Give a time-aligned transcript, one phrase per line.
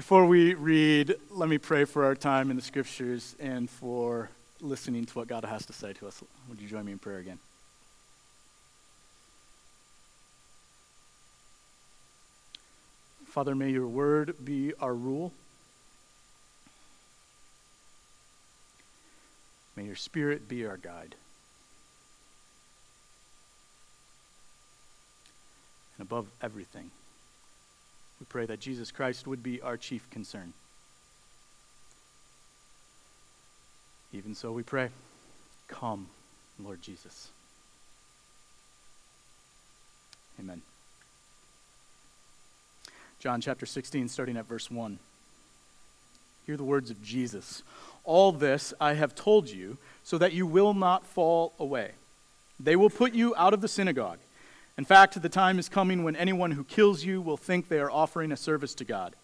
[0.00, 4.30] Before we read, let me pray for our time in the scriptures and for
[4.62, 6.22] listening to what God has to say to us.
[6.48, 7.38] Would you join me in prayer again?
[13.26, 15.34] Father, may your word be our rule.
[19.76, 21.14] May your spirit be our guide.
[25.98, 26.90] And above everything,
[28.20, 30.52] we pray that Jesus Christ would be our chief concern.
[34.12, 34.90] Even so, we pray,
[35.68, 36.08] come,
[36.62, 37.30] Lord Jesus.
[40.38, 40.62] Amen.
[43.20, 44.98] John chapter 16, starting at verse 1.
[46.46, 47.62] Hear the words of Jesus.
[48.04, 51.92] All this I have told you so that you will not fall away.
[52.58, 54.18] They will put you out of the synagogue.
[54.80, 57.90] In fact, the time is coming when anyone who kills you will think they are
[57.90, 59.14] offering a service to God.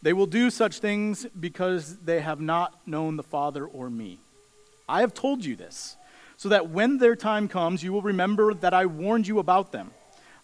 [0.00, 4.20] They will do such things because they have not known the Father or me.
[4.88, 5.96] I have told you this,
[6.38, 9.90] so that when their time comes, you will remember that I warned you about them.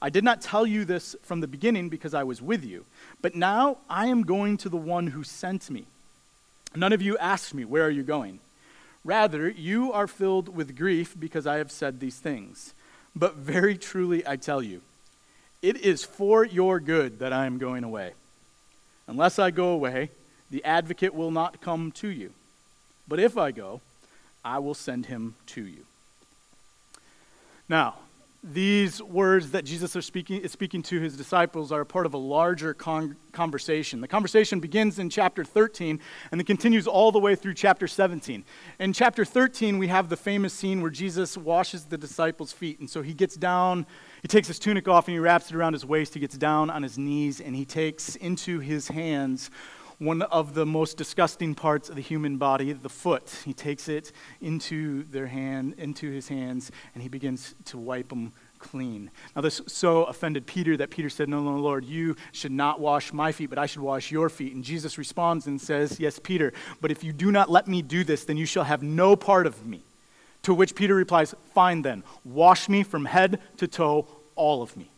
[0.02, 2.84] I did not tell you this from the beginning because I was with you,
[3.22, 5.86] but now I am going to the one who sent me.
[6.77, 8.38] None of you asked me, Where are you going?
[9.02, 12.74] Rather, you are filled with grief because I have said these things.
[13.14, 14.80] But very truly I tell you,
[15.60, 18.12] it is for your good that I am going away.
[19.06, 20.10] Unless I go away,
[20.50, 22.33] the advocate will not come to you.
[23.06, 23.80] But if I go,
[24.44, 25.84] I will send him to you.
[27.68, 27.96] Now,
[28.44, 32.14] these words that Jesus is speaking, is speaking to his disciples are a part of
[32.14, 34.00] a larger con- conversation.
[34.00, 36.00] The conversation begins in chapter 13
[36.32, 38.44] and it continues all the way through chapter 17.
[38.80, 42.80] In chapter 13, we have the famous scene where Jesus washes the disciples' feet.
[42.80, 43.86] And so he gets down,
[44.22, 46.14] he takes his tunic off and he wraps it around his waist.
[46.14, 49.50] He gets down on his knees and he takes into his hands
[50.03, 53.42] one of the most disgusting parts of the human body, the foot.
[53.45, 58.33] He takes it into their hand, into his hands, and he begins to wipe them
[58.58, 59.11] clean.
[59.35, 63.12] Now, this so offended Peter that Peter said, No, no, Lord, you should not wash
[63.12, 64.55] my feet, but I should wash your feet.
[64.55, 68.05] And Jesus responds and says, Yes, Peter, but if you do not let me do
[68.05, 69.85] this, then you shall have no part of me.
[70.42, 74.92] To which Peter replies, Fine then, wash me from head to toe, all of me.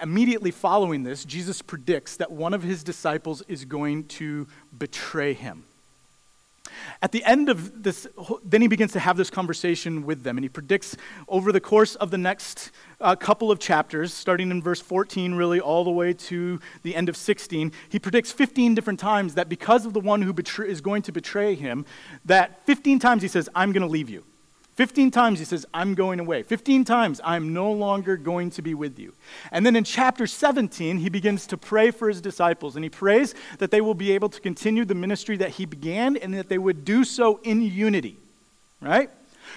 [0.00, 5.64] Immediately following this, Jesus predicts that one of his disciples is going to betray him.
[7.02, 8.06] At the end of this,
[8.44, 10.96] then he begins to have this conversation with them, and he predicts
[11.28, 12.70] over the course of the next
[13.00, 17.08] uh, couple of chapters, starting in verse 14, really all the way to the end
[17.08, 20.80] of 16, he predicts 15 different times that because of the one who betray, is
[20.80, 21.84] going to betray him,
[22.24, 24.24] that 15 times he says, I'm going to leave you.
[24.74, 26.42] 15 times he says, I'm going away.
[26.42, 29.12] 15 times, I'm no longer going to be with you.
[29.50, 33.34] And then in chapter 17, he begins to pray for his disciples, and he prays
[33.58, 36.58] that they will be able to continue the ministry that he began and that they
[36.58, 38.16] would do so in unity.
[38.80, 39.10] Right?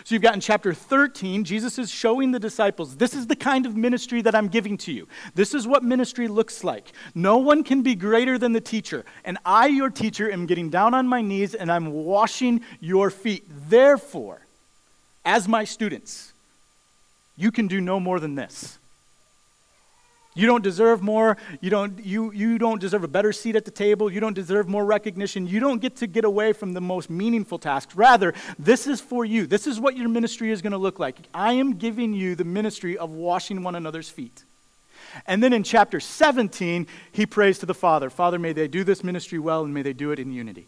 [0.04, 3.66] So you've got in chapter 13, Jesus is showing the disciples, this is the kind
[3.66, 5.08] of ministry that I'm giving to you.
[5.34, 6.92] This is what ministry looks like.
[7.14, 9.06] No one can be greater than the teacher.
[9.24, 13.46] And I, your teacher, am getting down on my knees and I'm washing your feet.
[13.70, 14.45] Therefore,
[15.26, 16.34] as my students,
[17.36, 18.78] you can do no more than this.
[20.38, 21.38] You don't deserve more.
[21.62, 24.12] You don't, you, you don't deserve a better seat at the table.
[24.12, 25.48] You don't deserve more recognition.
[25.48, 27.96] You don't get to get away from the most meaningful tasks.
[27.96, 29.48] Rather, this is for you.
[29.48, 31.16] This is what your ministry is going to look like.
[31.34, 34.44] I am giving you the ministry of washing one another's feet.
[35.26, 39.06] And then in chapter 17, he prays to the Father Father, may they do this
[39.06, 40.68] ministry well and may they do it in unity.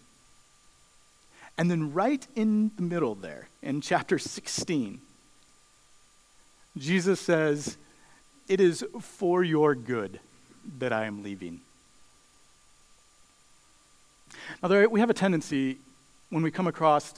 [1.57, 5.01] And then, right in the middle there, in chapter 16,
[6.77, 7.77] Jesus says,
[8.47, 10.19] It is for your good
[10.77, 11.61] that I am leaving.
[14.61, 15.77] Now, there, we have a tendency
[16.29, 17.13] when we come across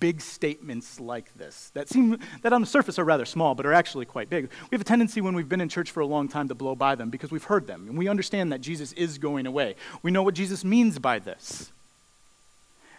[0.00, 3.74] big statements like this that seem that on the surface are rather small but are
[3.74, 4.48] actually quite big.
[4.70, 6.74] We have a tendency when we've been in church for a long time to blow
[6.74, 7.86] by them because we've heard them.
[7.88, 9.76] And we understand that jesus is going away.
[10.02, 11.72] We know what jesus means by this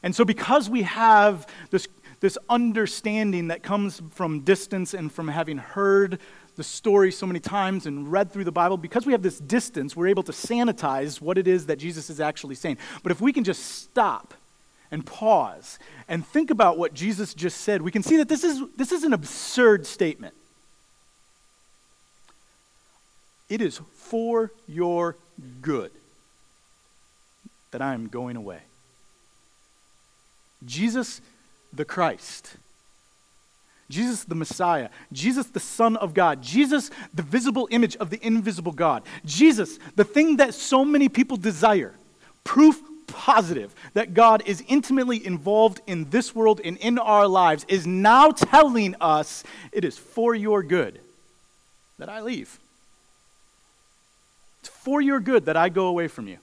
[0.04, 1.88] and so, because we have this,
[2.20, 6.20] this understanding that comes from distance and from having heard
[6.56, 9.96] the story so many times and read through the Bible, because we have this distance,
[9.96, 12.78] we're able to sanitize what it is that Jesus is actually saying.
[13.04, 14.34] But if we can just stop
[14.90, 15.78] and pause
[16.08, 19.04] and think about what Jesus just said, we can see that this is, this is
[19.04, 20.34] an absurd statement.
[23.50, 25.16] It is for your
[25.62, 25.92] good
[27.72, 28.62] that I am going away.
[30.66, 31.22] Jesus
[31.74, 32.58] the Christ,
[33.90, 38.72] Jesus the Messiah, Jesus the Son of God, Jesus the visible image of the invisible
[38.72, 41.94] God, Jesus, the thing that so many people desire,
[42.44, 47.88] proof positive that God is intimately involved in this world and in our lives, is
[47.88, 51.00] now telling us it is for your good
[51.98, 52.60] that I leave.
[54.60, 56.38] It's for your good that I go away from you.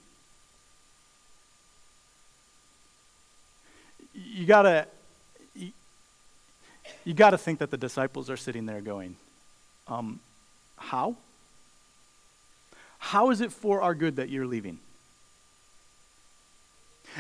[4.45, 4.87] You gotta,
[5.57, 5.73] you,
[7.07, 9.17] you gotta think that the disciples are sitting there going,
[9.89, 10.21] um,
[10.77, 11.17] how?
[12.99, 14.81] How is it for our good that you're leaving?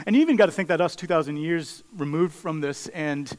[0.04, 3.34] And you even got to think that us 2,000 years removed from this and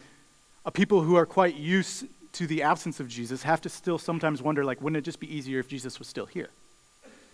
[0.66, 4.42] a people who are quite used to the absence of Jesus have to still sometimes
[4.42, 6.50] wonder, like, wouldn't it just be easier if Jesus was still here?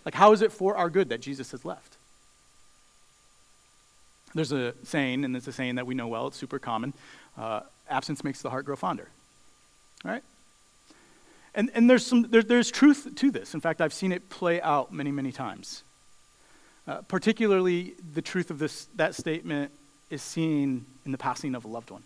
[0.04, 1.96] Like, how is it for our good that Jesus has left?
[4.34, 6.94] There's a saying, and it's a saying that we know well, it's super common
[7.38, 9.08] uh, absence makes the heart grow fonder.
[10.04, 10.22] Right?
[11.54, 13.54] And, and there's, some, there, there's truth to this.
[13.54, 15.84] In fact, I've seen it play out many, many times.
[16.86, 19.70] Uh, particularly, the truth of this, that statement
[20.10, 22.02] is seen in the passing of a loved one.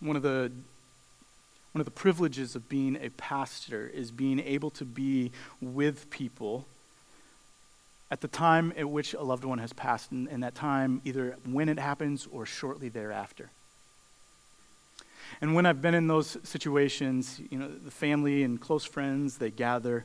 [0.00, 0.52] One of the
[1.72, 5.30] one of the privileges of being a pastor is being able to be
[5.60, 6.66] with people
[8.10, 11.68] at the time at which a loved one has passed, and, that time either when
[11.68, 13.50] it happens or shortly thereafter.
[15.40, 19.50] And when I've been in those situations, you know, the family and close friends, they
[19.50, 20.04] gather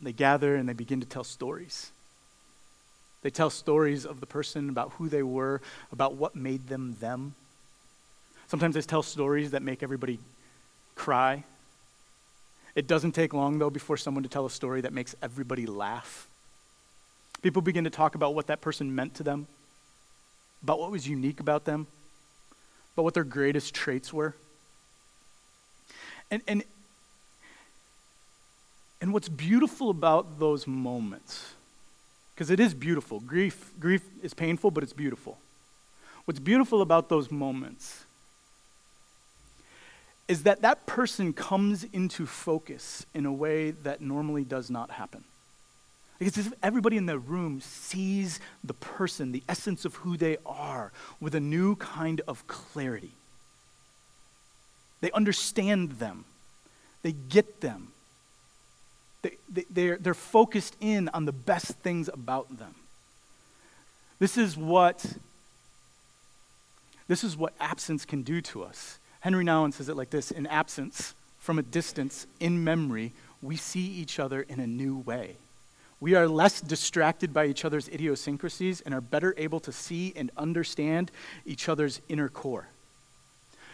[0.00, 1.90] they gather and they begin to tell stories.
[3.22, 7.34] They tell stories of the person, about who they were, about what made them them.
[8.46, 10.20] Sometimes they tell stories that make everybody
[10.94, 11.44] cry.
[12.76, 16.28] It doesn't take long, though, before someone to tell a story that makes everybody laugh.
[17.42, 19.48] People begin to talk about what that person meant to them,
[20.62, 21.88] about what was unique about them,
[22.94, 24.34] about what their greatest traits were.
[26.30, 26.62] And, and
[29.00, 31.54] and what's beautiful about those moments,
[32.34, 35.38] because it is beautiful, grief, grief is painful, but it's beautiful.
[36.24, 38.05] What's beautiful about those moments
[40.28, 45.24] is that that person comes into focus in a way that normally does not happen.
[46.20, 50.90] As if everybody in the room sees the person, the essence of who they are,
[51.20, 53.12] with a new kind of clarity.
[55.00, 56.24] They understand them,
[57.02, 57.88] they get them,
[59.22, 62.74] they, they're, they're focused in on the best things about them.
[64.18, 65.04] This is what
[67.08, 68.98] this is what absence can do to us.
[69.26, 73.12] Henry Nouwen says it like this In absence, from a distance, in memory,
[73.42, 75.34] we see each other in a new way.
[75.98, 80.30] We are less distracted by each other's idiosyncrasies and are better able to see and
[80.36, 81.10] understand
[81.44, 82.68] each other's inner core.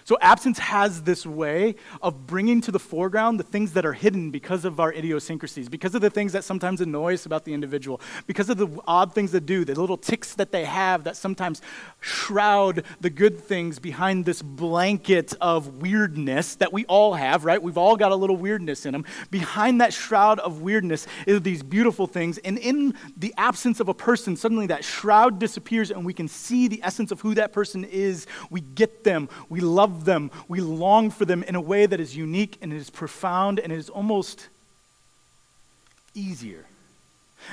[0.04, 4.30] So, absence has this way of bringing to the foreground the things that are hidden
[4.30, 8.00] because of our idiosyncrasies, because of the things that sometimes annoy us about the individual,
[8.26, 11.62] because of the odd things they do, the little ticks that they have that sometimes
[12.00, 17.62] shroud the good things behind this blanket of weirdness that we all have, right?
[17.62, 19.04] We've all got a little weirdness in them.
[19.30, 22.38] Behind that shroud of weirdness is these beautiful things.
[22.38, 26.68] And in the absence of a person, suddenly that shroud disappears and we can see
[26.68, 28.26] the essence of who that person is.
[28.50, 32.00] We get them, we love love them, we long for them in a way that
[32.00, 34.48] is unique and is profound and is almost
[36.14, 36.64] easier.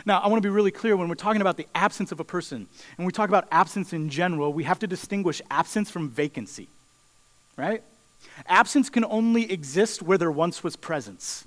[0.05, 2.23] Now, I want to be really clear when we're talking about the absence of a
[2.23, 6.67] person, and we talk about absence in general, we have to distinguish absence from vacancy,
[7.57, 7.83] right?
[8.47, 11.45] Absence can only exist where there once was presence.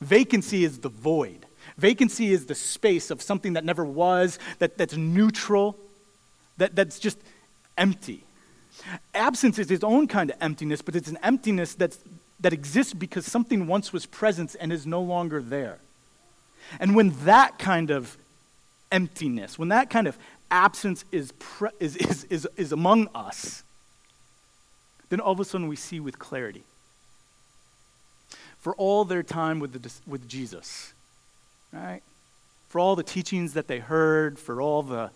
[0.00, 1.46] Vacancy is the void.
[1.78, 5.76] Vacancy is the space of something that never was, that, that's neutral,
[6.58, 7.18] that, that's just
[7.78, 8.22] empty.
[9.14, 11.98] Absence is its own kind of emptiness, but it's an emptiness that's,
[12.40, 15.78] that exists because something once was present and is no longer there.
[16.78, 18.16] And when that kind of
[18.92, 20.16] emptiness, when that kind of
[20.50, 23.62] absence is, pre- is, is, is, is among us,
[25.08, 26.64] then all of a sudden we see with clarity.
[28.58, 30.92] For all their time with, the, with Jesus,
[31.72, 32.02] right?
[32.68, 35.10] For all the teachings that they heard, for all the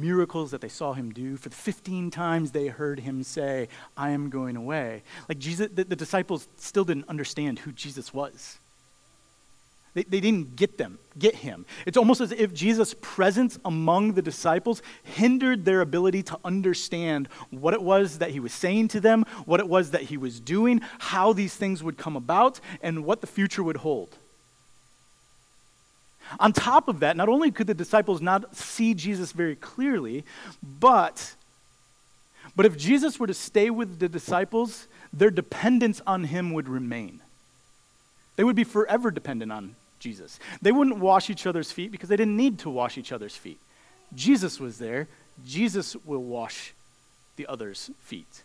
[0.00, 4.10] miracles that they saw him do, for the 15 times they heard him say, I
[4.10, 5.02] am going away.
[5.28, 8.58] Like Jesus, the, the disciples still didn't understand who Jesus was.
[9.96, 11.64] They, they didn't get them, get him.
[11.86, 17.72] It's almost as if Jesus' presence among the disciples hindered their ability to understand what
[17.72, 20.82] it was that he was saying to them, what it was that he was doing,
[20.98, 24.18] how these things would come about, and what the future would hold.
[26.40, 30.24] On top of that, not only could the disciples not see Jesus very clearly,
[30.62, 31.34] but,
[32.56, 37.20] But if Jesus were to stay with the disciples, their dependence on him would remain.
[38.36, 40.38] They would be forever dependent on Jesus.
[40.62, 43.58] They wouldn't wash each other's feet because they didn't need to wash each other's feet.
[44.14, 45.08] Jesus was there.
[45.44, 46.74] Jesus will wash
[47.36, 48.42] the other's feet.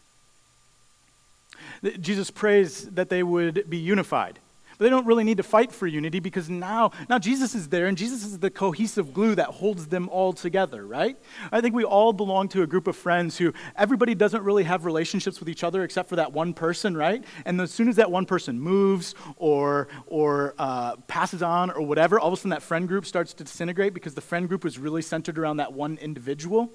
[2.00, 4.40] Jesus prays that they would be unified.
[4.82, 7.96] They don't really need to fight for unity because now, now Jesus is there and
[7.96, 11.16] Jesus is the cohesive glue that holds them all together, right?
[11.52, 14.84] I think we all belong to a group of friends who everybody doesn't really have
[14.84, 17.24] relationships with each other except for that one person, right?
[17.46, 22.20] And as soon as that one person moves or, or uh, passes on or whatever,
[22.20, 24.80] all of a sudden that friend group starts to disintegrate because the friend group was
[24.80, 26.72] really centered around that one individual.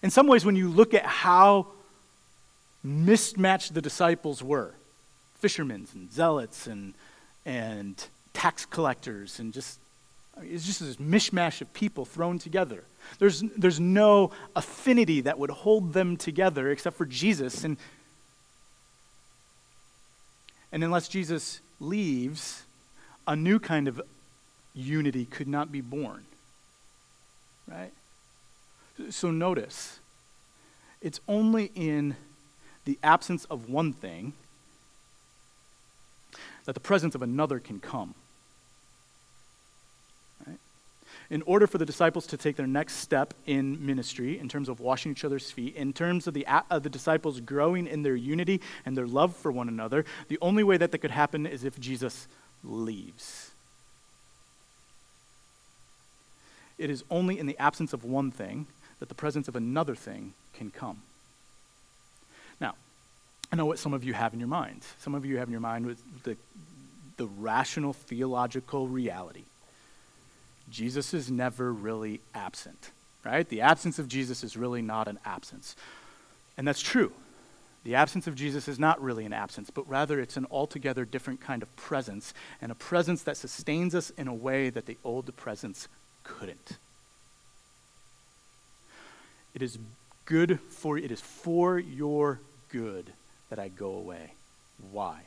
[0.00, 1.66] In some ways, when you look at how
[2.84, 4.74] mismatched the disciples were
[5.42, 6.94] fishermen and zealots and
[7.44, 9.78] and tax collectors and just
[10.40, 12.84] it's just this mishmash of people thrown together.
[13.18, 17.64] There's, there's no affinity that would hold them together except for Jesus.
[17.64, 17.76] And,
[20.70, 22.62] and unless Jesus leaves,
[23.26, 24.00] a new kind of
[24.74, 26.24] unity could not be born.
[27.68, 27.92] Right?
[29.10, 30.00] So notice,
[31.00, 32.16] it's only in
[32.84, 34.32] the absence of one thing
[36.64, 38.14] that the presence of another can come.
[41.30, 44.80] In order for the disciples to take their next step in ministry, in terms of
[44.80, 48.60] washing each other's feet, in terms of the, of the disciples growing in their unity
[48.84, 51.80] and their love for one another, the only way that that could happen is if
[51.80, 52.28] Jesus
[52.62, 53.52] leaves.
[56.76, 58.66] It is only in the absence of one thing
[58.98, 61.00] that the presence of another thing can come.
[63.52, 64.82] I know what some of you have in your mind.
[65.00, 65.94] Some of you have in your mind
[66.24, 66.36] the,
[67.18, 69.44] the rational theological reality.
[70.70, 72.90] Jesus is never really absent,
[73.24, 73.46] right?
[73.46, 75.76] The absence of Jesus is really not an absence.
[76.56, 77.12] And that's true.
[77.84, 81.42] The absence of Jesus is not really an absence, but rather it's an altogether different
[81.42, 82.32] kind of presence,
[82.62, 85.88] and a presence that sustains us in a way that the old presence
[86.24, 86.78] couldn't.
[89.54, 89.78] It is
[90.24, 92.40] good for it is for your
[92.70, 93.12] good
[93.52, 94.32] that I go away.
[94.92, 95.24] Why?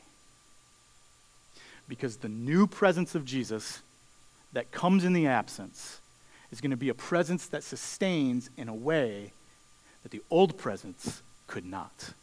[1.88, 3.84] Because the new presence of Jesus
[4.52, 6.00] that comes in the absence
[6.52, 9.32] is going to be a presence that sustains in a way
[10.02, 12.14] that the old presence could not.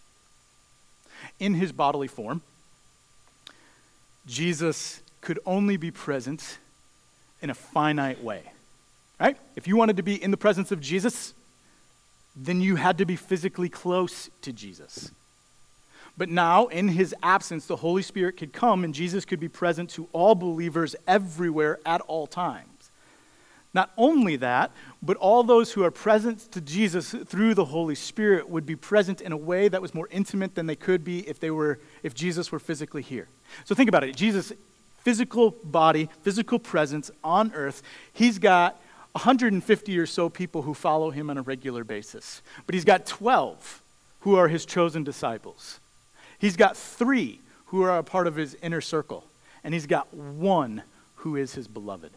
[1.38, 2.42] In his bodily form,
[4.26, 6.59] Jesus could only be present
[7.40, 8.42] in a finite way.
[9.21, 9.37] Right?
[9.54, 11.32] If you wanted to be in the presence of Jesus,
[12.35, 15.12] then you had to be physically close to Jesus.
[16.16, 19.90] But now, in his absence, the Holy Spirit could come and Jesus could be present
[19.90, 22.69] to all believers everywhere at all times.
[23.75, 24.71] Not only that,
[25.02, 29.23] but all those who are present to Jesus through the Holy Spirit would be present
[29.23, 32.14] in a way that was more intimate than they could be if, they were, if
[32.14, 33.28] Jesus were physically here.
[33.64, 34.52] So think about it Jesus,
[34.99, 38.78] physical body, physical presence on earth, he's got
[39.12, 42.42] 150 or so people who follow him on a regular basis.
[42.66, 43.83] But he's got 12
[44.21, 45.81] who are his chosen disciples.
[46.42, 49.25] He's got three who are a part of his inner circle,
[49.62, 50.82] and he's got one
[51.14, 52.11] who is his beloved.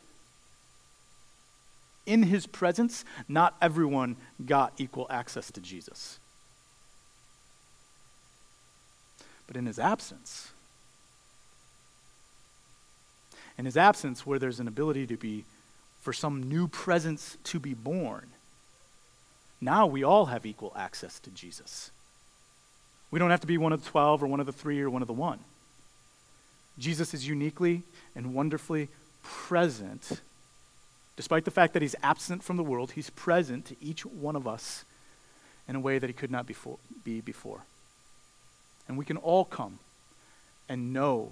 [2.08, 6.18] In his presence, not everyone got equal access to Jesus.
[9.46, 10.50] But in his absence,
[13.60, 15.46] in his absence, where there's an ability to be,
[16.02, 18.30] for some new presence to be born,
[19.62, 21.92] now we all have equal access to Jesus.
[23.16, 24.90] We don't have to be one of the 12 or one of the three or
[24.90, 25.40] one of the one.
[26.78, 28.90] Jesus is uniquely and wonderfully
[29.24, 30.20] present.
[31.16, 34.50] Despite the fact that he's absent from the world, he's present to each one of
[34.50, 34.84] us
[35.66, 37.62] in a way that he could not be before.
[38.90, 39.80] And we can all come
[40.68, 41.32] and know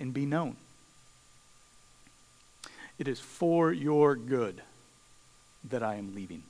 [0.00, 0.56] and be known.
[2.98, 4.62] It is for your good
[5.62, 6.44] that I am leaving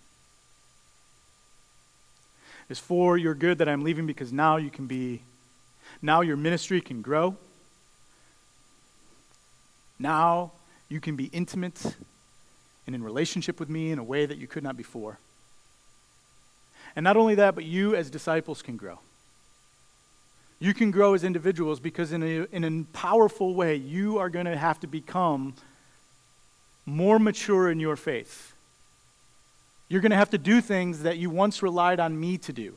[2.73, 5.21] is for your good that I'm leaving because now you can be,
[6.01, 7.37] now your ministry can grow.
[9.99, 10.53] Now
[10.89, 11.85] you can be intimate
[12.87, 15.19] and in relationship with me in a way that you could not before.
[16.97, 19.01] And not only that, but you as disciples can grow.
[20.59, 24.47] You can grow as individuals because, in a, in a powerful way, you are going
[24.47, 25.55] to have to become
[26.87, 28.52] more mature in your faith
[29.89, 32.77] you're going to have to do things that you once relied on me to do.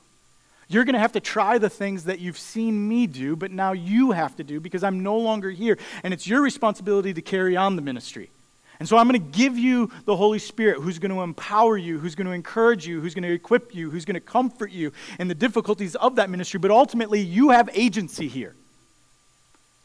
[0.68, 3.74] You're going to have to try the things that you've seen me do, but now
[3.74, 5.78] you have to do because I'm no longer here.
[6.04, 8.32] And it's your responsibility to carry on the ministry.
[8.80, 12.00] And so I'm going to give you the Holy Spirit who's going to empower you,
[12.00, 14.92] who's going to encourage you, who's going to equip you, who's going to comfort you
[15.20, 16.60] in the difficulties of that ministry.
[16.60, 18.56] But ultimately, you have agency here.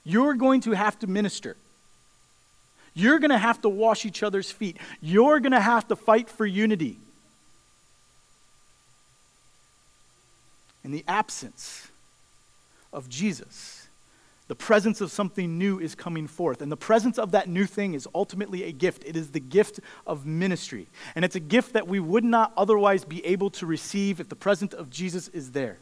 [0.02, 1.56] You're going to have to minister.
[2.94, 4.78] You're going to have to wash each other's feet.
[5.00, 6.98] You're going to have to fight for unity.
[10.84, 11.88] In the absence
[12.92, 13.88] of Jesus,
[14.50, 16.60] the presence of something new is coming forth.
[16.60, 19.04] And the presence of that new thing is ultimately a gift.
[19.06, 20.88] It is the gift of ministry.
[21.14, 24.34] And it's a gift that we would not otherwise be able to receive if the
[24.34, 25.76] presence of Jesus is there.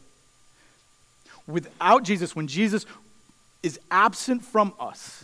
[1.47, 2.85] Without Jesus, when Jesus
[3.63, 5.23] is absent from us,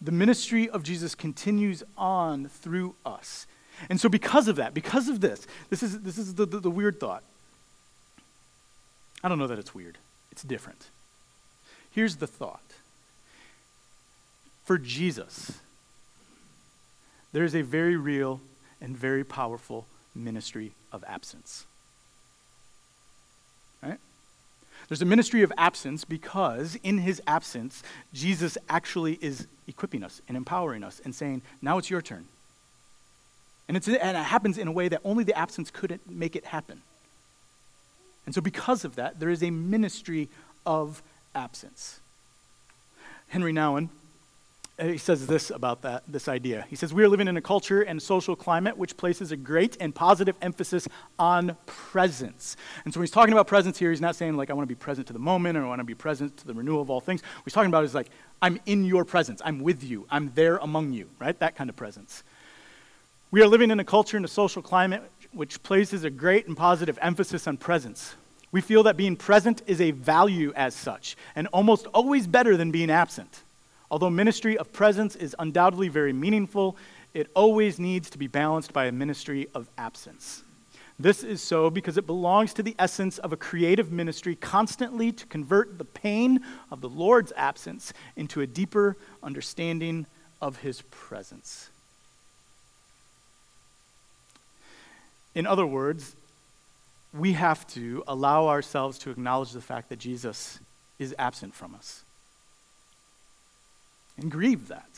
[0.00, 3.46] the ministry of Jesus continues on through us.
[3.90, 6.70] And so, because of that, because of this, this is, this is the, the, the
[6.70, 7.22] weird thought.
[9.22, 9.98] I don't know that it's weird,
[10.30, 10.88] it's different.
[11.90, 12.62] Here's the thought
[14.64, 15.58] for Jesus,
[17.32, 18.40] there is a very real
[18.80, 21.64] and very powerful ministry of absence.
[23.82, 23.98] Right?
[24.88, 30.36] There's a ministry of absence because in his absence, Jesus actually is equipping us and
[30.36, 32.26] empowering us and saying, now it's your turn.
[33.68, 36.44] And, it's, and it happens in a way that only the absence couldn't make it
[36.44, 36.82] happen.
[38.26, 40.28] And so, because of that, there is a ministry
[40.64, 41.02] of
[41.34, 42.00] absence.
[43.28, 43.88] Henry Nouwen,
[44.78, 46.66] uh, he says this about that, this idea.
[46.68, 49.76] He says, We are living in a culture and social climate which places a great
[49.80, 50.88] and positive emphasis
[51.18, 52.56] on presence.
[52.84, 54.74] And so when he's talking about presence here, he's not saying, like, I want to
[54.74, 56.90] be present to the moment or I want to be present to the renewal of
[56.90, 57.22] all things.
[57.22, 58.08] What he's talking about is, like,
[58.40, 59.42] I'm in your presence.
[59.44, 60.06] I'm with you.
[60.10, 61.38] I'm there among you, right?
[61.38, 62.22] That kind of presence.
[63.30, 65.02] We are living in a culture and a social climate
[65.32, 68.14] which places a great and positive emphasis on presence.
[68.50, 72.70] We feel that being present is a value as such, and almost always better than
[72.70, 73.42] being absent.
[73.90, 76.76] Although ministry of presence is undoubtedly very meaningful,
[77.14, 80.42] it always needs to be balanced by a ministry of absence.
[80.98, 85.26] This is so because it belongs to the essence of a creative ministry constantly to
[85.26, 90.06] convert the pain of the Lord's absence into a deeper understanding
[90.40, 91.70] of his presence.
[95.34, 96.14] In other words,
[97.12, 100.60] we have to allow ourselves to acknowledge the fact that Jesus
[100.98, 102.04] is absent from us
[104.16, 104.90] and grieve that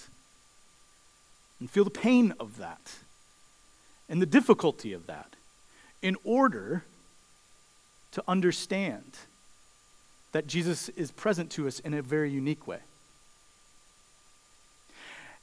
[1.60, 2.94] and feel the pain of that
[4.08, 5.34] and the difficulty of that
[6.02, 6.84] in order
[8.12, 9.04] to understand
[10.32, 12.80] that Jesus is present to us in a very unique way.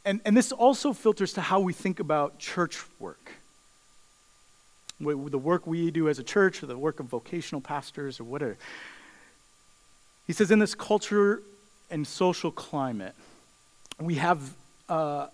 [0.05, 3.31] And, and this also filters to how we think about church work
[5.01, 8.57] the work we do as a church or the work of vocational pastors or whatever.
[10.27, 11.41] He says, in this culture
[11.89, 13.15] and social climate,
[13.99, 14.53] we have
[14.89, 15.27] uh,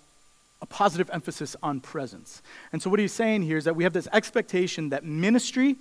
[0.62, 2.42] a positive emphasis on presence.
[2.72, 5.76] And so, what he's saying here is that we have this expectation that ministry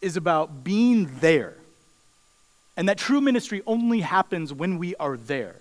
[0.00, 1.54] is about being there,
[2.76, 5.56] and that true ministry only happens when we are there.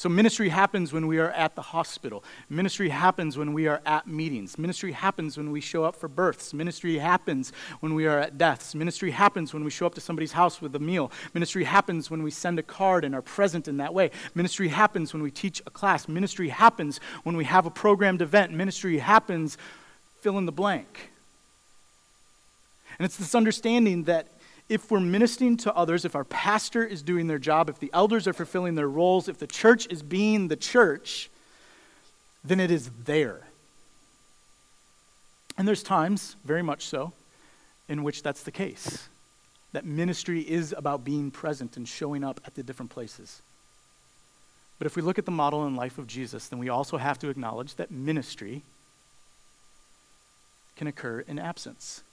[0.00, 2.24] So, ministry happens when we are at the hospital.
[2.48, 4.56] Ministry happens when we are at meetings.
[4.56, 6.54] Ministry happens when we show up for births.
[6.54, 8.74] Ministry happens when we are at deaths.
[8.74, 11.12] Ministry happens when we show up to somebody's house with a meal.
[11.34, 14.10] Ministry happens when we send a card and are present in that way.
[14.34, 16.08] Ministry happens when we teach a class.
[16.08, 18.54] Ministry happens when we have a programmed event.
[18.54, 19.58] Ministry happens,
[20.20, 21.10] fill in the blank.
[22.98, 24.28] And it's this understanding that
[24.70, 28.28] if we're ministering to others, if our pastor is doing their job, if the elders
[28.28, 31.28] are fulfilling their roles, if the church is being the church,
[32.44, 33.48] then it is there.
[35.58, 37.12] And there's times, very much so,
[37.88, 39.08] in which that's the case.
[39.72, 43.42] That ministry is about being present and showing up at the different places.
[44.78, 47.18] But if we look at the model and life of Jesus, then we also have
[47.18, 48.62] to acknowledge that ministry
[50.76, 52.04] can occur in absence.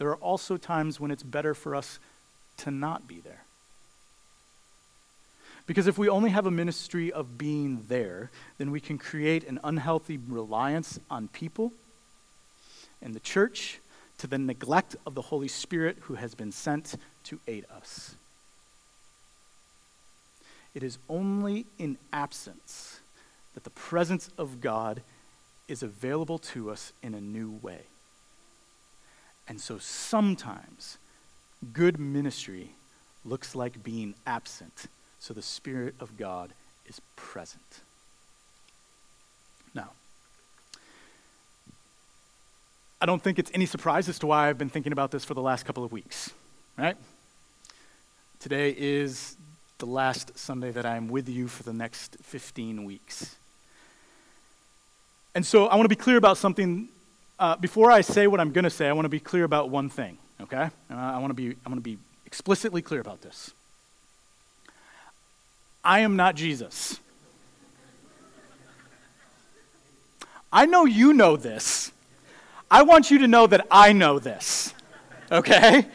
[0.00, 1.98] There are also times when it's better for us
[2.56, 3.44] to not be there.
[5.66, 9.60] Because if we only have a ministry of being there, then we can create an
[9.62, 11.74] unhealthy reliance on people
[13.02, 13.78] and the church
[14.16, 18.14] to the neglect of the Holy Spirit who has been sent to aid us.
[20.74, 23.00] It is only in absence
[23.52, 25.02] that the presence of God
[25.68, 27.82] is available to us in a new way.
[29.50, 30.96] And so sometimes
[31.72, 32.70] good ministry
[33.24, 34.86] looks like being absent,
[35.18, 36.52] so the Spirit of God
[36.86, 37.80] is present.
[39.74, 39.90] Now,
[43.00, 45.34] I don't think it's any surprise as to why I've been thinking about this for
[45.34, 46.30] the last couple of weeks,
[46.78, 46.96] right?
[48.38, 49.36] Today is
[49.78, 53.34] the last Sunday that I am with you for the next 15 weeks.
[55.34, 56.88] And so I want to be clear about something.
[57.40, 59.70] Uh, before I say what I'm going to say, I want to be clear about
[59.70, 60.68] one thing, okay?
[60.90, 63.52] Uh, I want to be, I want to be explicitly clear about this.
[65.82, 67.00] I am not Jesus.
[70.52, 71.92] I know you know this.
[72.70, 74.74] I want you to know that I know this,
[75.32, 75.86] okay?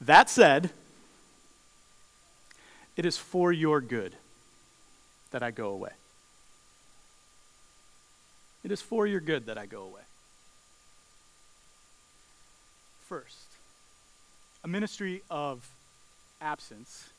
[0.00, 0.70] That said,
[2.96, 4.14] it is for your good
[5.32, 5.90] that I go away.
[8.64, 10.02] It is for your good that I go away.
[13.08, 13.48] First,
[14.64, 15.68] a ministry of
[16.40, 17.10] absence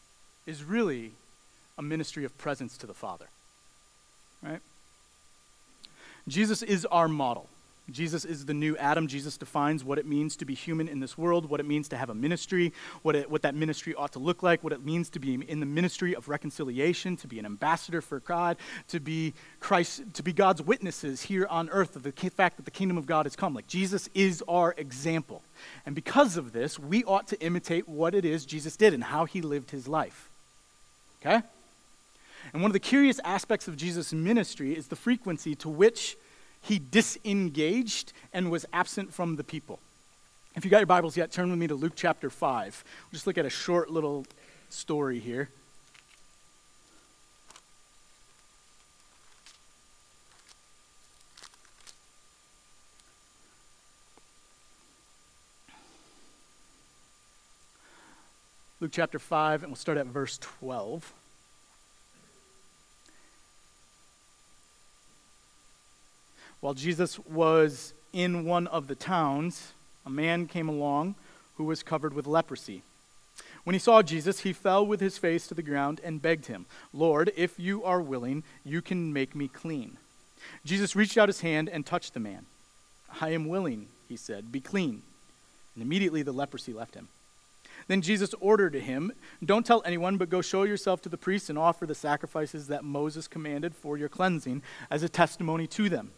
[0.46, 1.12] is really
[1.78, 3.28] a ministry of presence to the Father.
[4.42, 4.62] Right?
[6.28, 7.50] Jesus is our model.
[7.92, 9.08] Jesus is the new Adam.
[9.08, 11.98] Jesus defines what it means to be human in this world, what it means to
[11.98, 15.10] have a ministry, what, it, what that ministry ought to look like, what it means
[15.10, 18.56] to be in the ministry of reconciliation, to be an ambassador for God,
[18.88, 22.72] to be Christ, to be God's witnesses here on earth of the fact that the
[22.72, 23.54] kingdom of God has come.
[23.54, 25.42] Like Jesus is our example.
[25.86, 29.26] And because of this, we ought to imitate what it is Jesus did and how
[29.26, 30.30] he lived his life.
[31.22, 31.42] Okay?
[32.54, 36.16] And one of the curious aspects of Jesus' ministry is the frequency to which
[36.64, 39.80] he disengaged and was absent from the people.
[40.56, 42.84] If you got your Bibles yet, turn with me to Luke chapter 5.
[42.86, 44.26] We'll just look at a short little
[44.70, 45.50] story here.
[58.80, 61.14] Luke chapter 5, and we'll start at verse 12.
[66.64, 69.74] While Jesus was in one of the towns,
[70.06, 71.16] a man came along
[71.58, 72.84] who was covered with leprosy.
[73.66, 76.66] When he saw Jesus, he fell with his face to the ground and begged him,
[76.94, 79.98] Lord, if you are willing, you can make me clean.
[80.64, 82.46] Jesus reached out his hand and touched the man.
[83.20, 85.02] I am willing, he said, be clean.
[85.76, 87.10] And immediately the leprosy left him.
[87.90, 89.12] Then Jesus ordered him,
[89.44, 92.86] Don't tell anyone, but go show yourself to the priests and offer the sacrifices that
[92.86, 96.12] Moses commanded for your cleansing as a testimony to them.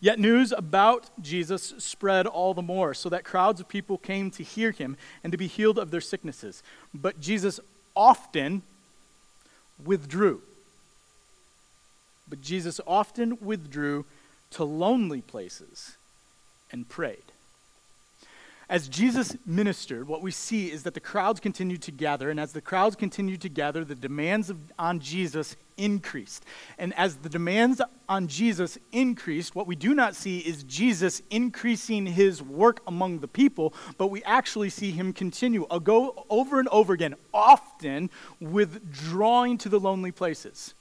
[0.00, 4.42] Yet news about Jesus spread all the more, so that crowds of people came to
[4.42, 6.62] hear him and to be healed of their sicknesses.
[6.94, 7.60] But Jesus
[7.94, 8.62] often
[9.84, 10.42] withdrew.
[12.28, 14.04] But Jesus often withdrew
[14.50, 15.96] to lonely places
[16.70, 17.22] and prayed
[18.68, 22.52] as Jesus ministered, what we see is that the crowds continued to gather, and as
[22.52, 26.44] the crowds continued to gather, the demands of, on Jesus increased.
[26.76, 32.04] And as the demands on Jesus increased, what we do not see is Jesus increasing
[32.06, 36.68] his work among the people, but we actually see him continue uh, go over and
[36.68, 38.10] over again, often
[38.40, 40.74] withdrawing to the lonely places.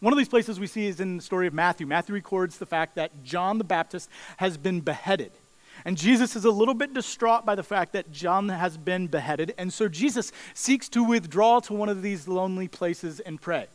[0.00, 1.86] One of these places we see is in the story of Matthew.
[1.86, 5.32] Matthew records the fact that John the Baptist has been beheaded.
[5.84, 9.54] And Jesus is a little bit distraught by the fact that John has been beheaded.
[9.58, 13.66] And so Jesus seeks to withdraw to one of these lonely places and pray.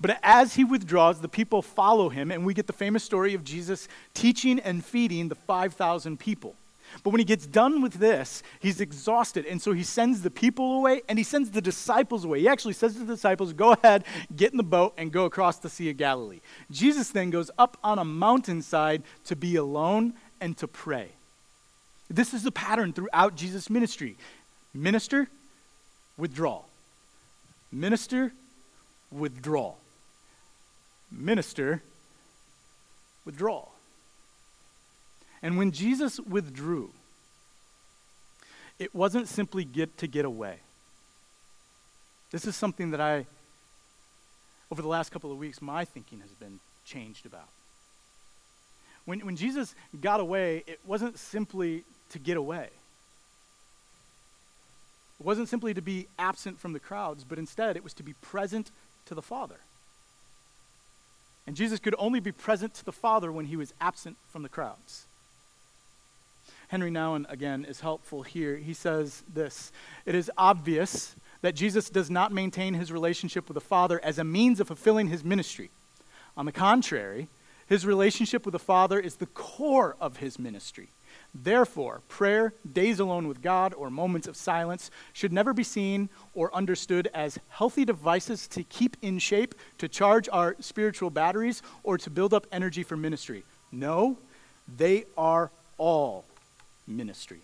[0.00, 3.44] But as he withdraws, the people follow him, and we get the famous story of
[3.44, 6.54] Jesus teaching and feeding the 5,000 people.
[7.02, 9.46] But when he gets done with this, he's exhausted.
[9.46, 12.40] And so he sends the people away and he sends the disciples away.
[12.40, 14.04] He actually says to the disciples, Go ahead,
[14.36, 16.40] get in the boat, and go across the Sea of Galilee.
[16.70, 21.08] Jesus then goes up on a mountainside to be alone and to pray.
[22.08, 24.16] This is the pattern throughout Jesus' ministry
[24.72, 25.28] minister,
[26.16, 26.62] withdraw.
[27.70, 28.32] Minister,
[29.14, 29.74] withdraw.
[31.10, 31.82] Minister,
[33.24, 33.66] withdraw.
[35.42, 36.90] And when Jesus withdrew,
[38.78, 40.58] it wasn't simply get to get away.
[42.30, 43.26] This is something that I,
[44.70, 47.48] over the last couple of weeks, my thinking has been changed about.
[49.04, 52.70] When, when Jesus got away, it wasn't simply to get away.
[55.20, 58.14] It wasn't simply to be absent from the crowds, but instead it was to be
[58.14, 58.70] present
[59.06, 59.60] to the Father.
[61.46, 64.48] And Jesus could only be present to the Father when he was absent from the
[64.48, 65.06] crowds.
[66.68, 68.56] Henry Nouwen, again, is helpful here.
[68.56, 69.70] He says this
[70.06, 74.24] It is obvious that Jesus does not maintain his relationship with the Father as a
[74.24, 75.70] means of fulfilling his ministry.
[76.36, 77.28] On the contrary,
[77.66, 80.88] his relationship with the Father is the core of his ministry.
[81.34, 86.54] Therefore, prayer, days alone with God, or moments of silence should never be seen or
[86.54, 92.08] understood as healthy devices to keep in shape, to charge our spiritual batteries, or to
[92.08, 93.42] build up energy for ministry.
[93.72, 94.16] No,
[94.76, 96.24] they are all
[96.86, 97.40] ministry.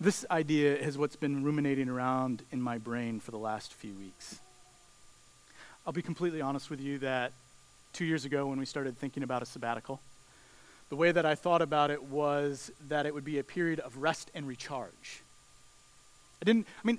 [0.00, 4.40] This idea is what's been ruminating around in my brain for the last few weeks.
[5.86, 7.32] I'll be completely honest with you that
[7.92, 10.00] two years ago when we started thinking about a sabbatical,
[10.90, 13.96] the way that I thought about it was that it would be a period of
[13.96, 15.22] rest and recharge.
[16.42, 16.98] I didn't, I mean,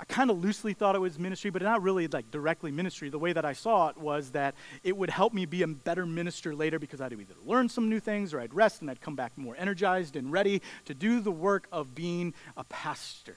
[0.00, 3.08] I kind of loosely thought it was ministry, but not really like directly ministry.
[3.08, 6.06] The way that I saw it was that it would help me be a better
[6.06, 9.14] minister later because I'd either learn some new things or I'd rest and I'd come
[9.14, 13.36] back more energized and ready to do the work of being a pastor.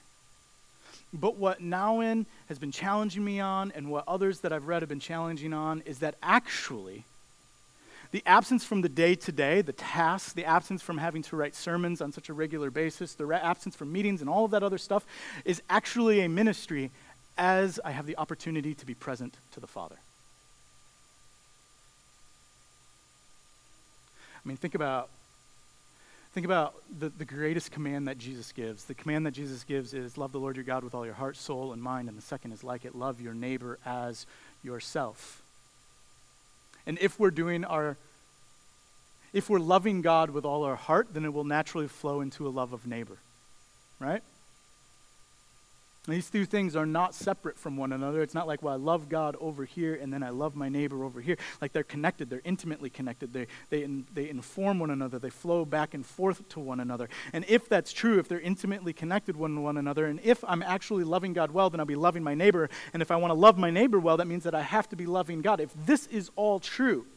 [1.13, 4.89] But what Nouwen has been challenging me on and what others that I've read have
[4.89, 7.06] been challenging on is that actually,
[8.12, 11.56] the absence from the day to day, the tasks, the absence from having to write
[11.56, 14.63] sermons on such a regular basis, the re- absence from meetings and all of that
[14.63, 15.06] other stuff
[15.44, 16.91] is actually a ministry
[17.38, 19.98] as I have the opportunity to be present to the Father.
[24.44, 25.10] I mean, think about
[26.36, 28.84] Think about the, the greatest command that Jesus gives.
[28.84, 31.38] The command that Jesus gives is love the Lord your God with all your heart,
[31.38, 32.10] soul, and mind.
[32.10, 34.26] And the second is like it, love your neighbor as
[34.62, 35.41] yourself.
[36.86, 37.98] And if we're doing our,
[39.34, 42.50] if we're loving God with all our heart, then it will naturally flow into a
[42.50, 43.17] love of neighbor,
[44.00, 44.21] right?
[46.08, 48.22] These two things are not separate from one another.
[48.22, 51.04] It's not like, well, I love God over here and then I love my neighbor
[51.04, 51.38] over here.
[51.62, 53.34] Like they're connected, they're intimately connected.
[53.34, 57.10] They, they, in, they inform one another, they flow back and forth to one another.
[57.34, 60.62] And if that's true, if they're intimately connected one to one another, and if I'm
[60.62, 62.70] actually loving God well, then I'll be loving my neighbor.
[62.94, 64.96] And if I want to love my neighbor well, that means that I have to
[64.96, 65.60] be loving God.
[65.60, 67.08] If this is all true,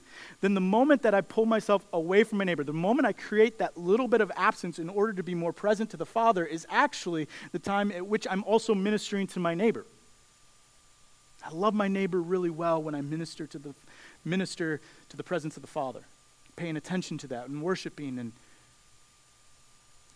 [0.41, 3.59] then the moment that I pull myself away from my neighbor, the moment I create
[3.59, 6.67] that little bit of absence in order to be more present to the Father, is
[6.71, 9.85] actually the time at which I'm also ministering to my neighbor.
[11.45, 13.75] I love my neighbor really well when I minister to the
[14.25, 16.01] minister to the presence of the Father,
[16.57, 18.33] paying attention to that and worshiping and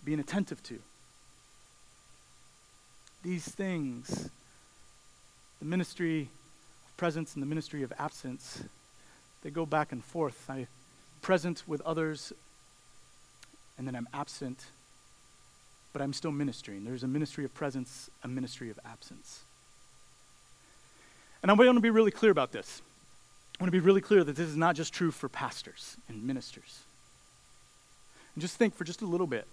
[0.04, 0.80] being attentive to.
[3.22, 4.30] These things,
[5.60, 6.22] the ministry
[6.86, 8.64] of presence and the ministry of absence,
[9.42, 10.48] they go back and forth.
[10.48, 10.66] I'm
[11.20, 12.32] present with others,
[13.76, 14.64] and then I'm absent,
[15.92, 16.84] but I'm still ministering.
[16.84, 19.42] There's a ministry of presence, a ministry of absence.
[21.42, 22.82] And I want to be really clear about this.
[23.58, 26.24] I want to be really clear that this is not just true for pastors and
[26.24, 26.80] ministers.
[28.34, 29.46] And just think for just a little bit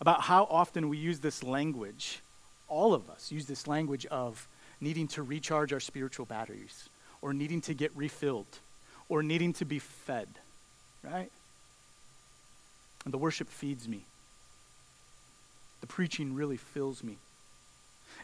[0.00, 2.20] about how often we use this language,
[2.66, 4.48] all of us use this language of
[4.80, 6.88] needing to recharge our spiritual batteries
[7.20, 8.58] or needing to get refilled
[9.12, 10.26] or needing to be fed,
[11.04, 11.30] right?
[13.04, 14.06] And the worship feeds me.
[15.82, 17.18] The preaching really fills me.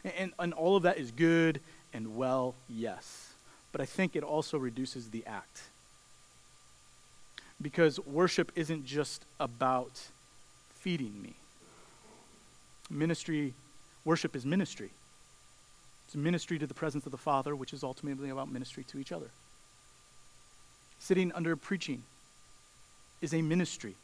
[0.03, 1.59] And, and, and all of that is good
[1.93, 3.33] and well, yes.
[3.71, 5.61] But I think it also reduces the act.
[7.61, 10.07] Because worship isn't just about
[10.79, 11.35] feeding me.
[12.89, 13.53] Ministry,
[14.03, 14.89] worship is ministry.
[16.07, 19.11] It's ministry to the presence of the Father, which is ultimately about ministry to each
[19.11, 19.29] other
[20.99, 22.03] sitting under preaching
[23.21, 23.95] is a ministry.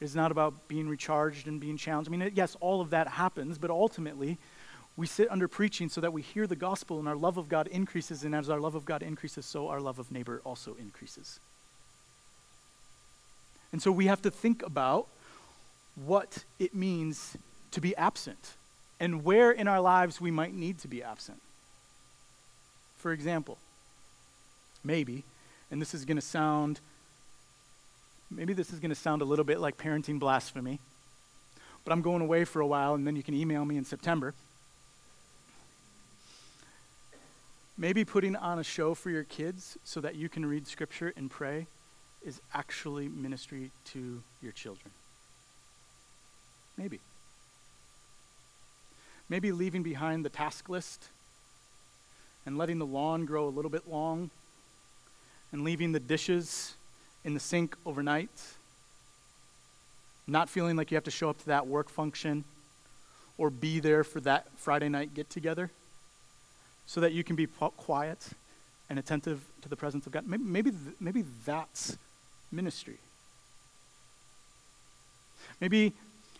[0.00, 2.10] It is not about being recharged and being challenged.
[2.10, 4.38] I mean, yes, all of that happens, but ultimately,
[4.96, 7.68] we sit under preaching so that we hear the gospel and our love of God
[7.68, 11.38] increases, and as our love of God increases, so our love of neighbor also increases.
[13.70, 15.06] And so we have to think about
[15.94, 17.36] what it means
[17.70, 18.54] to be absent
[19.00, 21.40] and where in our lives we might need to be absent.
[22.96, 23.58] For example,
[24.84, 25.24] maybe
[25.72, 26.80] and this is going to sound,
[28.30, 30.78] maybe this is going to sound a little bit like parenting blasphemy,
[31.82, 34.34] but I'm going away for a while and then you can email me in September.
[37.78, 41.30] Maybe putting on a show for your kids so that you can read scripture and
[41.30, 41.66] pray
[42.22, 44.92] is actually ministry to your children.
[46.76, 47.00] Maybe.
[49.30, 51.08] Maybe leaving behind the task list
[52.44, 54.30] and letting the lawn grow a little bit long
[55.52, 56.74] and leaving the dishes
[57.24, 58.30] in the sink overnight,
[60.26, 62.44] not feeling like you have to show up to that work function
[63.38, 65.70] or be there for that Friday night get together
[66.86, 68.28] so that you can be quiet
[68.90, 70.26] and attentive to the presence of God.
[70.26, 71.96] Maybe, maybe, maybe that's
[72.50, 72.98] ministry.
[75.60, 75.92] Maybe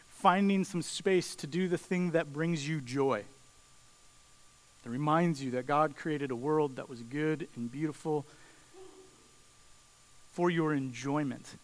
[0.08, 3.24] finding some space to do the thing that brings you joy,
[4.84, 8.26] that reminds you that God created a world that was good and beautiful
[10.32, 11.56] for your enjoyment.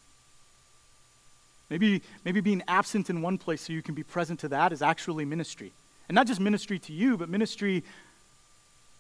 [1.71, 4.81] Maybe, maybe being absent in one place so you can be present to that is
[4.81, 5.73] actually ministry.
[6.09, 7.85] And not just ministry to you, but ministry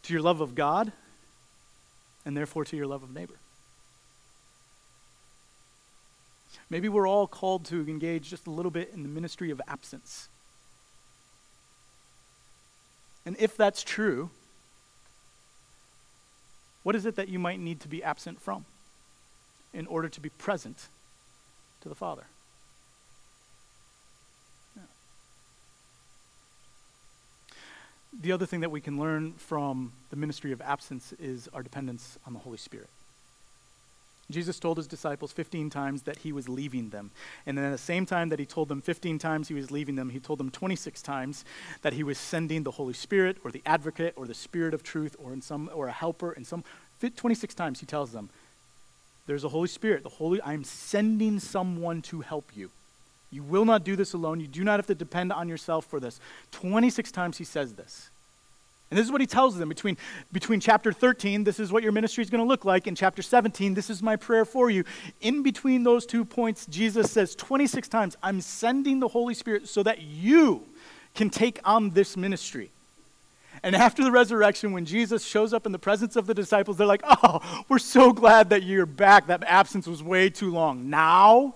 [0.02, 0.92] to your love of God
[2.24, 3.36] and therefore to your love of neighbor.
[6.70, 10.28] Maybe we're all called to engage just a little bit in the ministry of absence.
[13.24, 14.30] And if that's true,
[16.82, 18.66] what is it that you might need to be absent from
[19.72, 20.88] in order to be present
[21.80, 22.24] to the Father?
[28.20, 32.18] The other thing that we can learn from the ministry of absence is our dependence
[32.26, 32.88] on the Holy Spirit.
[34.30, 37.10] Jesus told his disciples 15 times that he was leaving them.
[37.46, 39.94] And then at the same time that he told them 15 times he was leaving
[39.94, 41.44] them, he told them 26 times
[41.80, 45.16] that he was sending the Holy Spirit or the advocate or the spirit of truth
[45.18, 46.62] or in some or a helper in some
[47.16, 48.28] 26 times he tells them
[49.28, 50.02] there's a Holy Spirit.
[50.02, 52.70] The Holy I'm sending someone to help you.
[53.30, 54.40] You will not do this alone.
[54.40, 56.18] You do not have to depend on yourself for this.
[56.52, 58.08] 26 times he says this.
[58.90, 59.98] And this is what he tells them between,
[60.32, 63.20] between chapter 13, this is what your ministry is going to look like, and chapter
[63.20, 64.82] 17, this is my prayer for you.
[65.20, 69.82] In between those two points, Jesus says 26 times, I'm sending the Holy Spirit so
[69.82, 70.62] that you
[71.14, 72.70] can take on this ministry.
[73.62, 76.86] And after the resurrection, when Jesus shows up in the presence of the disciples, they're
[76.86, 79.26] like, Oh, we're so glad that you're back.
[79.26, 80.90] That absence was way too long.
[80.90, 81.54] Now,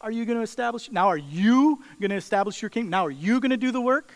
[0.00, 0.90] are you going to establish?
[0.90, 2.90] Now, are you going to establish your kingdom?
[2.90, 4.12] Now, are you going to do the work?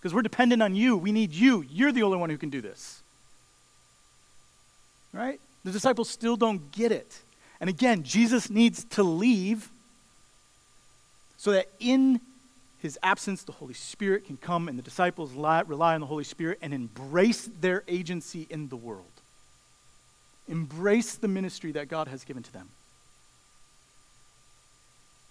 [0.00, 0.96] because we're dependent on you.
[0.96, 1.62] We need you.
[1.70, 3.02] You're the only one who can do this.
[5.12, 5.38] Right?
[5.62, 7.20] The disciples still don't get it.
[7.60, 9.68] And again, Jesus needs to leave
[11.36, 12.20] so that in
[12.80, 16.58] his absence, the Holy Spirit can come and the disciples rely on the Holy Spirit
[16.62, 19.04] and embrace their agency in the world.
[20.48, 22.70] Embrace the ministry that God has given to them.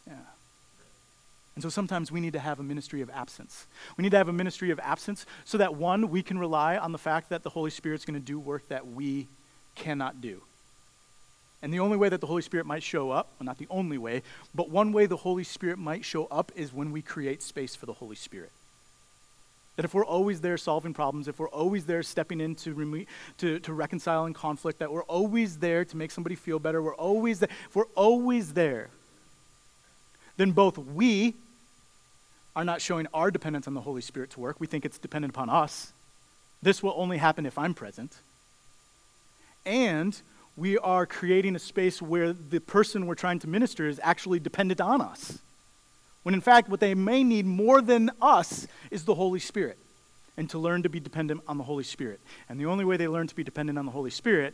[0.08, 0.14] Yeah.
[1.56, 3.66] And so sometimes we need to have a ministry of absence.
[3.98, 6.92] We need to have a ministry of absence so that, one, we can rely on
[6.92, 9.28] the fact that the Holy Spirit's going to do work that we
[9.76, 10.42] cannot do.
[11.62, 13.98] And the only way that the Holy Spirit might show up, well, not the only
[13.98, 14.24] way,
[14.56, 17.86] but one way the Holy Spirit might show up is when we create space for
[17.86, 18.52] the Holy Spirit.
[19.76, 23.06] That if we're always there solving problems, if we're always there stepping in to, remo-
[23.40, 27.40] to, to reconciling conflict, that we're always there to make somebody feel better, we're always
[27.40, 28.90] there, if we're always there,
[30.38, 31.34] then both we
[32.56, 34.60] are not showing our dependence on the Holy Spirit to work.
[34.60, 35.92] We think it's dependent upon us.
[36.62, 38.18] This will only happen if I'm present.
[39.66, 40.20] And
[40.60, 44.82] we are creating a space where the person we're trying to minister is actually dependent
[44.82, 45.40] on us.
[46.24, 49.78] When in fact, what they may need more than us is the Holy Spirit
[50.36, 52.20] and to learn to be dependent on the Holy Spirit.
[52.50, 54.54] And the only way they learn to be dependent on the Holy Spirit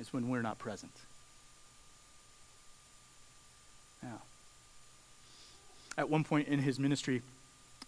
[0.00, 0.92] is when we're not present.
[4.02, 4.22] Now,
[5.98, 7.20] at one point in his ministry,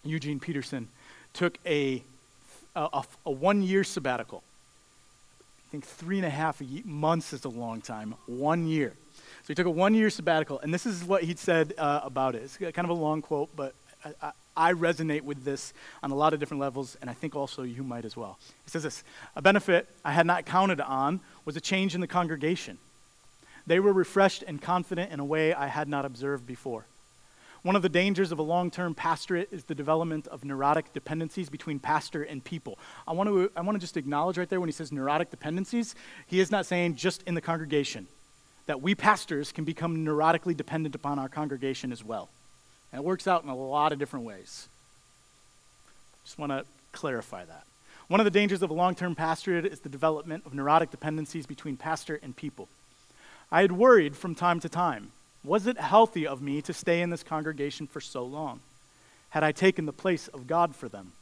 [0.03, 0.87] Eugene Peterson
[1.33, 2.03] took a,
[2.75, 4.43] a, a one year sabbatical.
[5.69, 8.91] I think three and a half months is a long time, one year.
[9.19, 12.33] So he took a one year sabbatical, and this is what he said uh, about
[12.33, 12.41] it.
[12.41, 16.15] It's kind of a long quote, but I, I, I resonate with this on a
[16.15, 18.39] lot of different levels, and I think also you might as well.
[18.65, 19.03] He says this
[19.35, 22.79] A benefit I had not counted on was a change in the congregation.
[23.67, 26.85] They were refreshed and confident in a way I had not observed before.
[27.61, 31.49] One of the dangers of a long term pastorate is the development of neurotic dependencies
[31.49, 32.79] between pastor and people.
[33.07, 35.93] I want, to, I want to just acknowledge right there when he says neurotic dependencies,
[36.25, 38.07] he is not saying just in the congregation,
[38.67, 42.29] that we pastors can become neurotically dependent upon our congregation as well.
[42.93, 44.69] And it works out in a lot of different ways.
[46.23, 47.63] Just want to clarify that.
[48.07, 51.45] One of the dangers of a long term pastorate is the development of neurotic dependencies
[51.45, 52.69] between pastor and people.
[53.51, 55.11] I had worried from time to time
[55.43, 58.59] was it healthy of me to stay in this congregation for so long?
[59.29, 61.13] Had I taken the place of God for them?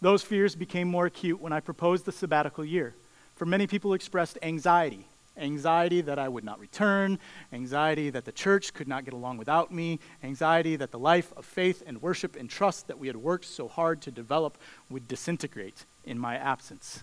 [0.00, 2.94] Those fears became more acute when I proposed the sabbatical year.
[3.36, 5.06] For many people expressed anxiety
[5.38, 7.18] anxiety that I would not return,
[7.52, 11.44] anxiety that the church could not get along without me, anxiety that the life of
[11.44, 14.56] faith and worship and trust that we had worked so hard to develop
[14.90, 17.02] would disintegrate in my absence.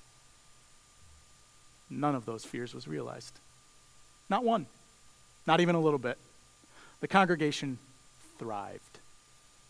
[1.90, 3.40] None of those fears was realized.
[4.30, 4.66] Not one.
[5.46, 6.18] Not even a little bit.
[7.02, 7.78] The congregation
[8.40, 9.00] thrived.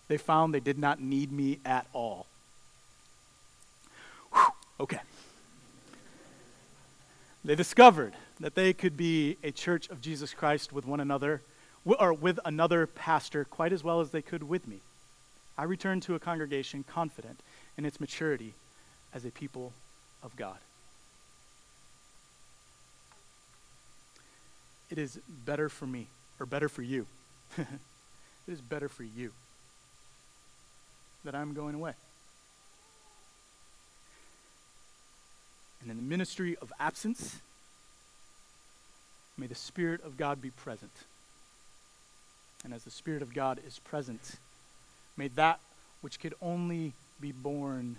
[0.08, 2.28] They found they did not need me at all.
[4.32, 4.46] Whew,
[4.82, 5.00] okay.
[7.46, 11.42] They discovered that they could be a church of Jesus Christ with one another,
[11.86, 14.80] or with another pastor, quite as well as they could with me.
[15.58, 17.40] I returned to a congregation confident
[17.78, 18.54] in its maturity
[19.14, 19.74] as a people
[20.24, 20.58] of God.
[24.94, 26.06] It is better for me,
[26.40, 27.08] or better for you.
[27.58, 27.68] it
[28.48, 29.32] is better for you
[31.26, 31.94] that I'm going away.
[35.82, 37.40] And in the ministry of absence,
[39.36, 40.92] may the Spirit of God be present.
[42.64, 44.36] And as the Spirit of God is present,
[45.18, 45.60] may that
[46.02, 47.96] which could only be born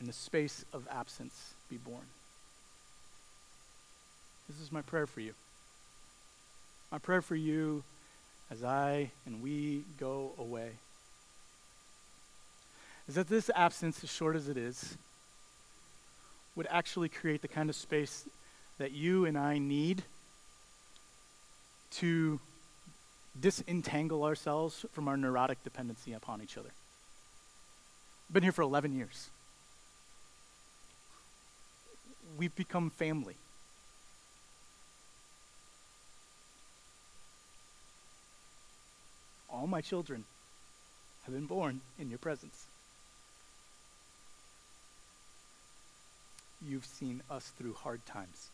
[0.00, 2.04] in the space of absence be born.
[4.50, 5.32] This is my prayer for you.
[6.90, 7.82] My prayer for you
[8.50, 10.70] as I and we go away
[13.08, 14.96] is that this absence, as short as it is,
[16.54, 18.28] would actually create the kind of space
[18.78, 20.02] that you and I need
[21.92, 22.40] to
[23.38, 26.70] disentangle ourselves from our neurotic dependency upon each other.
[28.28, 29.30] I've Been here for 11 years.
[32.36, 33.36] We've become family.
[39.56, 40.24] All my children
[41.24, 42.66] have been born in your presence.
[46.62, 48.50] You've seen us through hard times.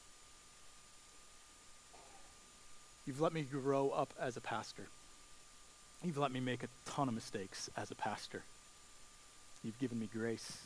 [3.04, 4.86] You've let me grow up as a pastor.
[6.04, 8.44] You've let me make a ton of mistakes as a pastor.
[9.64, 10.58] You've given me grace.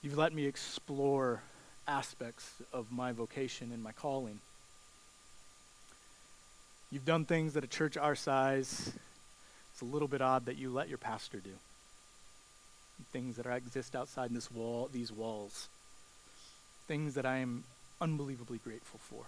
[0.00, 1.42] You've let me explore
[1.86, 4.40] aspects of my vocation and my calling.
[6.92, 8.92] You've done things that a church our size,
[9.72, 11.52] it's a little bit odd that you let your pastor do.
[13.12, 15.68] Things that exist outside this wall, these walls.
[16.88, 17.64] Things that I am
[17.98, 19.24] unbelievably grateful for.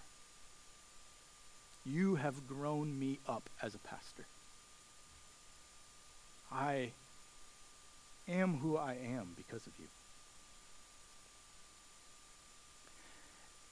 [1.87, 4.27] You have grown me up as a pastor.
[6.51, 6.91] I
[8.27, 9.87] am who I am because of you.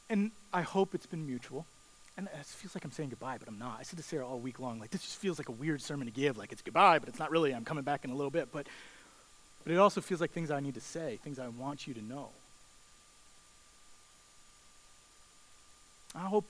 [0.10, 1.68] And I hope it's been mutual.
[2.18, 3.78] And it feels like I'm saying goodbye, but I'm not.
[3.80, 6.06] I said to Sarah all week long, like, this just feels like a weird sermon
[6.06, 6.38] to give.
[6.38, 7.54] Like, it's goodbye, but it's not really.
[7.54, 8.50] I'm coming back in a little bit.
[8.52, 8.68] But,
[9.64, 12.04] but it also feels like things I need to say, things I want you to
[12.04, 12.30] know.
[16.16, 16.46] I hope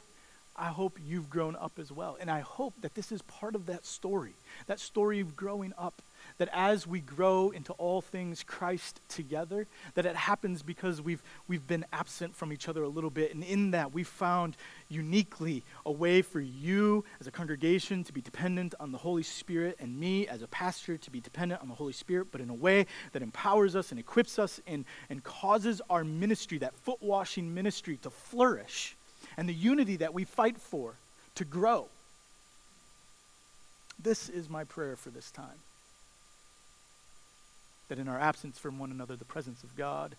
[0.55, 2.17] I hope you've grown up as well.
[2.19, 4.33] And I hope that this is part of that story,
[4.67, 6.01] that story of growing up.
[6.37, 11.67] That as we grow into all things Christ together, that it happens because we've, we've
[11.67, 13.33] been absent from each other a little bit.
[13.33, 14.55] And in that, we've found
[14.89, 19.77] uniquely a way for you as a congregation to be dependent on the Holy Spirit,
[19.79, 22.53] and me as a pastor to be dependent on the Holy Spirit, but in a
[22.53, 27.53] way that empowers us and equips us and, and causes our ministry, that foot washing
[27.53, 28.95] ministry, to flourish
[29.37, 30.93] and the unity that we fight for
[31.35, 31.87] to grow.
[34.01, 35.59] This is my prayer for this time.
[37.93, 40.15] That in our absence from one another, the presence of God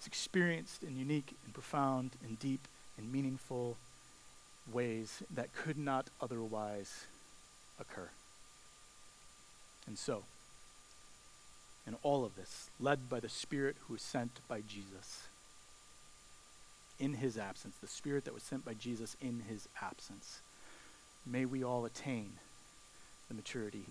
[0.00, 3.76] is experienced in unique and profound and deep and meaningful
[4.72, 7.04] ways that could not otherwise
[7.78, 8.08] occur.
[9.86, 10.24] And so,
[11.86, 15.28] in all of this, led by the Spirit who was sent by Jesus,
[16.98, 20.40] in his absence, the Spirit that was sent by Jesus in his absence.
[21.24, 22.32] May we all attain
[23.28, 23.84] the maturity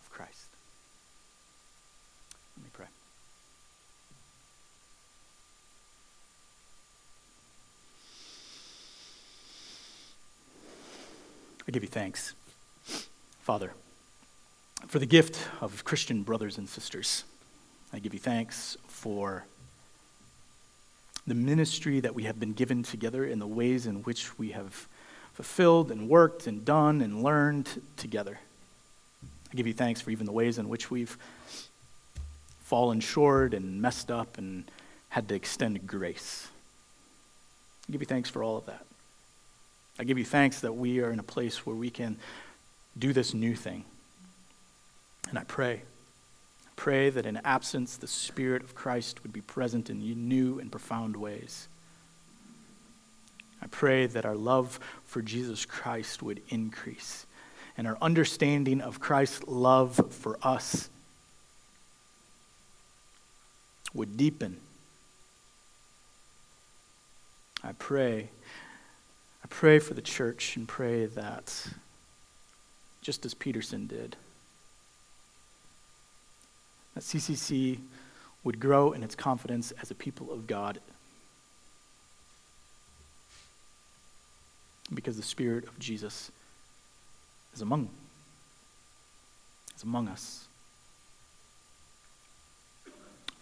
[0.00, 0.53] of Christ.
[2.56, 2.86] Let me pray.
[11.66, 12.34] I give you thanks,
[13.40, 13.72] Father,
[14.86, 17.24] for the gift of Christian brothers and sisters.
[17.92, 19.46] I give you thanks for
[21.26, 24.86] the ministry that we have been given together and the ways in which we have
[25.32, 28.38] fulfilled and worked and done and learned together.
[29.52, 31.16] I give you thanks for even the ways in which we've
[32.64, 34.70] fallen short and messed up and
[35.10, 36.48] had to extend grace.
[37.88, 38.84] I give you thanks for all of that.
[39.98, 42.16] I give you thanks that we are in a place where we can
[42.98, 43.84] do this new thing.
[45.30, 45.82] And I pray
[46.76, 51.16] Pray that in absence, the Spirit of Christ would be present in new and profound
[51.16, 51.68] ways.
[53.62, 57.26] I pray that our love for Jesus Christ would increase
[57.76, 60.90] and our understanding of Christ's love for us
[63.94, 64.58] would deepen.
[67.62, 68.28] I pray.
[69.42, 71.68] I pray for the church and pray that,
[73.00, 74.16] just as Peterson did,
[76.94, 77.78] that CCC
[78.42, 80.80] would grow in its confidence as a people of God
[84.92, 86.30] because the Spirit of Jesus
[87.54, 87.88] is among,
[89.76, 90.46] is among us.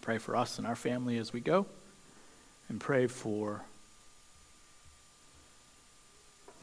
[0.03, 1.65] Pray for us and our family as we go,
[2.67, 3.61] and pray for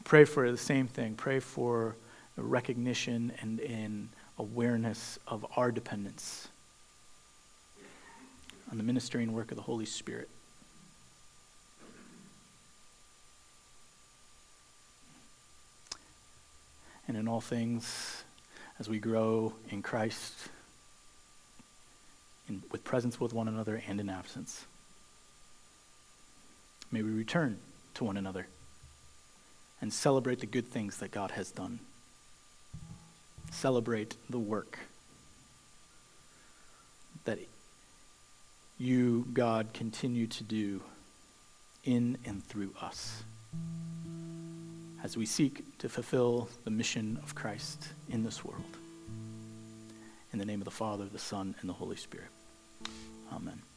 [0.03, 1.15] pray for the same thing.
[1.15, 1.95] Pray for
[2.37, 6.49] recognition and in awareness of our dependence
[8.71, 10.29] on the ministering work of the Holy Spirit.
[17.07, 18.23] And in all things,
[18.77, 20.35] as we grow in Christ,
[22.51, 24.65] in, with presence with one another and in absence.
[26.91, 27.57] May we return
[27.95, 28.47] to one another
[29.79, 31.79] and celebrate the good things that God has done.
[33.51, 34.79] Celebrate the work
[37.25, 37.39] that
[38.77, 40.81] you, God, continue to do
[41.83, 43.23] in and through us
[45.03, 48.77] as we seek to fulfill the mission of Christ in this world.
[50.31, 52.29] In the name of the Father, the Son, and the Holy Spirit.
[53.31, 53.70] Amen.